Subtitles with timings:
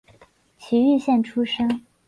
[0.57, 1.85] 崎玉县出身。